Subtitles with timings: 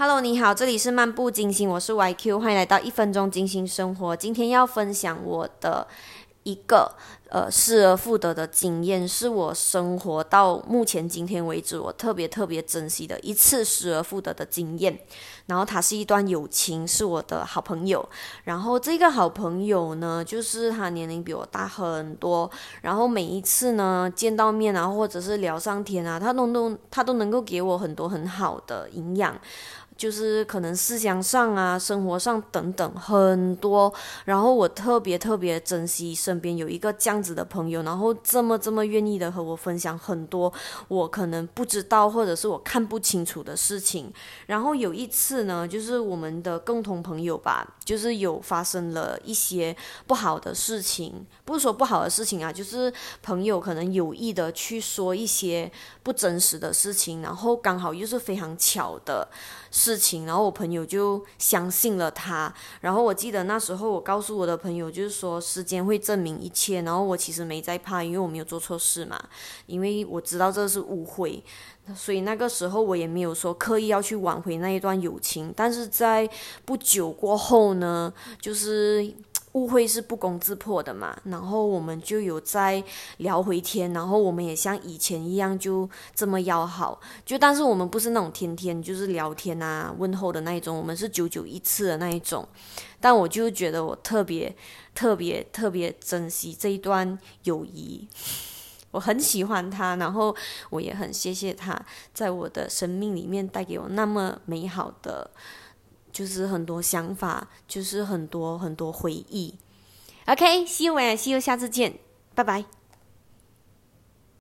[0.00, 4.16] Hello，你好，这里是漫步金星，我是 YQ，欢迎来到一分钟金星生活。
[4.16, 5.86] 今天要分享我的
[6.42, 6.90] 一个
[7.28, 14.98] 呃失而复得的经验，是我生活到目前今天为止我特别特别珍惜的一次失而复得的经验。
[15.44, 18.08] 然后它是一段友情，是我的好朋友。
[18.44, 22.50] 然后这个好朋友呢，就是他年龄比我大很多。
[22.80, 29.38] 然后每一次呢见到面啊，或者是聊上天啊，他都都他都能够给我很多很好的营养。
[30.00, 33.92] 就是可能思想上啊，生活上等等很多，
[34.24, 40.50] 然后我特别特别珍惜身边有一个这样子的朋友，然后这么这么愿意的和我分享很多
[40.88, 44.10] 我可能不知道或者是我看不清楚的事情。
[44.46, 52.90] 然后有一次呢，就是我们的共同朋友吧，就是有发生了一些不好的事情，不是说不好的事情啊，就是
[53.22, 55.70] 朋友可能有意的去说一些
[56.02, 59.28] 不真实的事情，然后刚好又是非常巧的。
[59.72, 62.52] 事事情，然后我朋友就相信了他。
[62.80, 66.80] 然后我记得那时候我告诉我的朋友，就是说时间会证明一切。
[66.82, 69.20] 然后我其实没在怕，因为我没有做错事嘛。
[69.66, 71.42] 因为我知道这是误会，
[71.96, 75.52] 所以那个时候我也没有说刻意要去挽回那一段友情。
[75.56, 76.30] 但是在
[76.64, 79.12] 不久过后呢，就是。
[79.52, 82.82] 误会是不攻自破的嘛，然后我们就有在
[83.16, 92.46] 聊回天，然后我们也像以前一样就这么要好，就但是我们不是那种天天就是聊天啊问候的那一种，我们是久久一次的那一种，
[93.00, 94.54] 但我就觉得我特别
[94.94, 98.06] 特别特别珍惜这一段友谊，
[98.92, 100.34] 我很喜欢他，然后
[100.70, 101.76] 我也很谢谢他
[102.14, 105.28] 在我的生命里面带给我那么美好的。
[106.12, 109.54] 就是很多想法，就是很多很多回忆。
[110.26, 111.98] OK，see you，see you，下次见，
[112.34, 112.79] 拜拜。